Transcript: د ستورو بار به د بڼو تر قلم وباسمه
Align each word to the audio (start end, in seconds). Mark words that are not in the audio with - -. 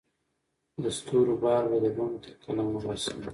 د 0.83 0.85
ستورو 0.97 1.33
بار 1.43 1.63
به 1.69 1.77
د 1.83 1.87
بڼو 1.97 2.17
تر 2.23 2.33
قلم 2.43 2.67
وباسمه 2.71 3.27